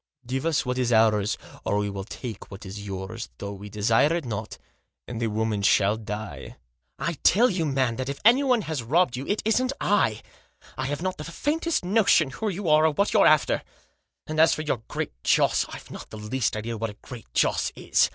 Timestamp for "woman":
5.27-5.61